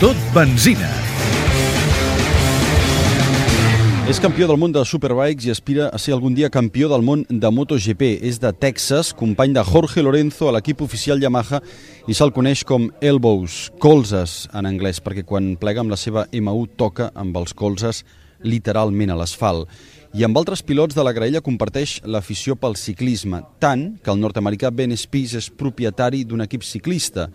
Benzina. 0.00 0.88
És 4.08 4.16
campió 4.16 4.46
del 4.48 4.56
món 4.56 4.72
de 4.72 4.80
Superbikes 4.88 5.44
i 5.44 5.52
aspira 5.52 5.90
a 5.92 5.98
ser 6.00 6.14
algun 6.16 6.32
dia 6.32 6.48
campió 6.48 6.88
del 6.88 7.04
món 7.04 7.26
de 7.28 7.50
MotoGP. 7.52 8.16
És 8.24 8.40
de 8.40 8.54
Texas, 8.56 9.12
company 9.12 9.52
de 9.52 9.60
Jorge 9.60 10.00
Lorenzo 10.00 10.48
a 10.48 10.54
l'equip 10.56 10.80
oficial 10.80 11.20
Yamaha 11.20 11.60
i 12.08 12.16
se'l 12.16 12.32
coneix 12.32 12.64
com 12.64 12.88
elbows, 13.04 13.68
colzes 13.78 14.48
en 14.56 14.70
anglès, 14.72 15.04
perquè 15.04 15.26
quan 15.28 15.52
plega 15.60 15.84
amb 15.84 15.92
la 15.92 16.00
seva 16.00 16.24
M1 16.32 16.80
toca 16.80 17.12
amb 17.12 17.36
els 17.36 17.52
colzes 17.52 18.00
literalment 18.40 19.12
a 19.12 19.20
l'asfalt. 19.20 19.68
I 20.16 20.24
amb 20.24 20.40
altres 20.40 20.64
pilots 20.64 20.96
de 20.96 21.04
la 21.04 21.12
graella 21.12 21.44
comparteix 21.44 22.00
l'afició 22.08 22.56
pel 22.56 22.80
ciclisme, 22.80 23.44
tant 23.60 24.00
que 24.00 24.10
el 24.10 24.18
nord-americà 24.24 24.72
Ben 24.72 24.96
Spies 24.96 25.36
és 25.36 25.52
propietari 25.52 26.24
d'un 26.24 26.40
equip 26.48 26.64
ciclista, 26.64 27.28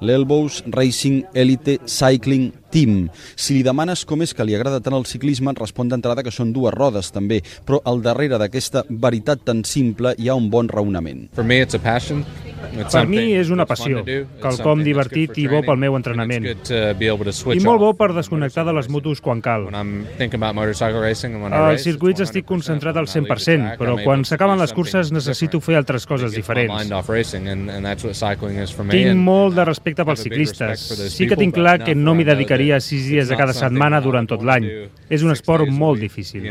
l'Elbows 0.00 0.62
Racing 0.72 1.24
Elite 1.34 1.78
Cycling 1.86 2.50
Team. 2.70 3.08
Si 3.36 3.56
li 3.56 3.64
demanes 3.66 4.04
com 4.08 4.22
és 4.24 4.34
que 4.34 4.46
li 4.46 4.54
agrada 4.56 4.80
tant 4.80 4.96
el 4.96 5.08
ciclisme, 5.08 5.54
respon 5.58 5.90
d'entrada 5.90 6.24
que 6.26 6.34
són 6.34 6.54
dues 6.56 6.74
rodes 6.74 7.10
també, 7.14 7.40
però 7.66 7.82
al 7.84 8.02
darrere 8.04 8.38
d'aquesta 8.40 8.84
veritat 8.90 9.44
tan 9.44 9.64
simple 9.64 10.14
hi 10.18 10.30
ha 10.30 10.38
un 10.38 10.50
bon 10.50 10.70
raonament. 10.70 11.28
For 11.34 11.44
me, 11.44 11.60
it's 11.60 11.74
a 11.74 11.82
passion. 11.82 12.24
Per 12.90 13.06
mi 13.08 13.32
és 13.36 13.50
una 13.50 13.66
passió, 13.66 14.02
quelcom 14.04 14.82
divertit 14.84 15.38
i 15.40 15.46
bo 15.50 15.62
pel 15.66 15.78
meu 15.80 15.96
entrenament. 15.98 16.46
I 16.46 17.60
molt 17.64 17.80
bo 17.80 17.92
per 17.98 18.10
desconnectar 18.16 18.64
de 18.68 18.74
les 18.76 18.88
motos 18.92 19.20
quan 19.24 19.40
cal. 19.44 19.68
Als 21.60 21.84
circuits 21.86 22.20
estic 22.26 22.44
100%. 22.44 22.48
concentrat 22.50 22.96
al 22.96 23.06
When 23.10 23.10
I 23.10 23.20
leave 23.20 23.26
the 23.26 23.34
100%, 23.34 23.64
track, 23.64 23.78
però 23.80 23.96
quan 24.04 24.24
s'acaben 24.24 24.58
les 24.60 24.72
curses 24.72 25.12
necessito 25.12 25.60
fer 25.60 25.76
altres 25.80 26.06
coses 26.06 26.32
diferents. 26.32 26.90
Tinc 28.90 29.16
molt 29.16 29.56
de 29.56 29.64
respecte 29.64 30.04
pels 30.04 30.20
ciclistes. 30.26 30.86
Sí 31.14 31.26
que 31.26 31.36
tinc 31.36 31.54
clar 31.54 31.78
que 31.84 31.94
no 31.94 32.14
m'hi 32.14 32.24
dedicaria 32.24 32.80
sis 32.80 33.08
dies 33.08 33.30
a 33.30 33.36
cada 33.36 33.52
setmana 33.56 34.00
durant 34.00 34.28
tot 34.28 34.42
l'any. 34.42 34.68
És 35.10 35.22
un 35.22 35.30
esport 35.34 35.66
molt 35.68 36.00
difícil. 36.00 36.44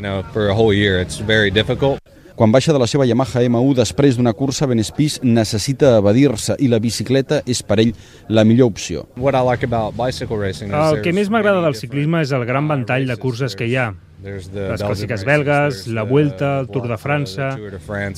Quan 2.39 2.53
baixa 2.55 2.71
de 2.71 2.79
la 2.79 2.85
seva 2.87 3.03
Yamaha 3.03 3.41
M1 3.43 3.73
després 3.81 4.15
d'una 4.15 4.31
cursa, 4.31 4.63
Ben 4.63 4.79
Spies 4.79 5.17
necessita 5.27 5.97
evadir-se 5.99 6.55
i 6.63 6.69
la 6.71 6.77
bicicleta 6.79 7.41
és 7.43 7.59
per 7.67 7.81
ell 7.83 7.89
la 8.31 8.45
millor 8.47 8.69
opció. 8.71 9.01
What 9.19 9.35
I 9.35 9.41
like 9.43 9.67
about 9.67 9.97
bicycle 9.97 10.37
racing 10.39 10.69
is 10.71 10.75
El 10.79 11.01
que 11.03 11.11
més 11.11 11.27
m'agrada 11.27 11.59
del 11.65 11.75
ciclisme 11.75 12.21
és 12.23 12.31
el 12.31 12.45
gran 12.47 12.63
uh, 12.63 12.69
ventall 12.71 13.09
de 13.09 13.17
curses 13.19 13.57
que 13.59 13.67
hi 13.67 13.75
ha. 13.75 13.89
Les 14.23 14.47
clàssiques 14.79 15.25
belgues, 15.27 15.81
la 15.91 16.05
Vuelta, 16.07 16.53
el 16.61 16.69
Tour 16.71 16.87
de 16.87 16.95
França 16.99 17.49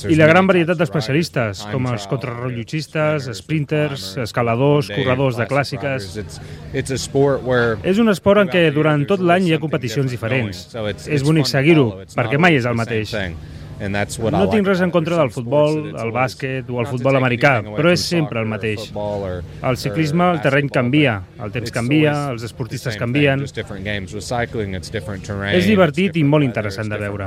i 0.06 0.18
la 0.18 0.28
gran 0.30 0.46
varietat 0.46 0.78
d'especialistes, 0.78 1.64
com 1.72 1.88
els 1.90 2.04
trial, 2.04 2.10
contrarellotgistes, 2.12 3.26
sprinters, 3.40 4.04
escaladors, 4.22 4.90
corredors 4.94 5.40
de 5.40 5.48
clàssiques... 5.50 6.06
És 6.78 7.98
un 7.98 8.14
esport 8.14 8.44
en 8.44 8.54
què 8.54 8.68
durant 8.70 9.02
tot 9.10 9.22
l'any 9.22 9.50
hi 9.50 9.56
ha 9.56 9.60
competicions 9.62 10.14
diferents. 10.14 10.62
És 11.10 11.26
bonic 11.26 11.50
seguir-ho, 11.50 11.88
perquè 12.14 12.38
mai 12.38 12.60
és 12.62 12.70
el 12.70 12.78
mateix. 12.78 13.16
Thing. 13.82 13.86
And 13.86 13.94
that's 13.94 14.18
what 14.18 14.34
I 14.34 14.38
No 14.38 14.50
tinc 14.50 14.66
res 14.66 14.80
en 14.80 14.90
contra 14.90 15.16
del 15.18 15.30
futbol, 15.30 15.94
el 15.98 16.12
bàsquet 16.14 16.70
o 16.70 16.80
el 16.80 16.86
futbol 16.86 17.16
americà, 17.18 17.60
però 17.64 17.92
és 17.92 18.04
sempre 18.04 18.40
el 18.40 18.46
mateix. 18.46 18.92
Al 19.62 19.76
ciclisme 19.76 20.30
el 20.32 20.40
terreny 20.42 20.70
canvia, 20.72 21.20
el 21.42 21.52
temps 21.52 21.70
canvia, 21.74 22.14
els 22.32 22.42
esportistes 22.46 22.96
canvien. 23.00 23.42
És 23.42 23.52
divertit 25.66 26.16
i 26.16 26.24
molt 26.24 26.44
interessant 26.44 26.88
de 26.92 26.98
veure. 26.98 27.26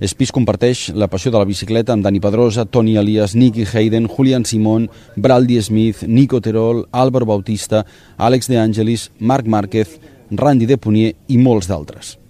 Spies 0.00 0.30
comparteix 0.32 0.86
la 0.96 1.10
passió 1.12 1.30
de 1.30 1.36
la 1.36 1.44
bicicleta 1.44 1.92
amb 1.92 2.04
Dani 2.04 2.20
Pedrosa, 2.24 2.64
Tony 2.64 2.96
Elias, 2.96 3.34
Nicky 3.36 3.66
Hayden, 3.68 4.06
Julian 4.08 4.46
Simón, 4.48 4.88
Braldi 5.16 5.60
Smith, 5.60 6.04
Nico 6.06 6.40
Terol, 6.40 6.86
Álvaro 6.90 7.26
Bautista, 7.26 7.84
Àlex 8.16 8.48
De 8.48 8.58
Angelis, 8.58 9.10
Marc 9.18 9.46
Márquez, 9.46 10.00
Randy 10.30 10.66
De 10.66 10.78
Punier 10.78 11.14
i 11.28 11.36
molts 11.36 11.68
d'altres. 11.68 12.16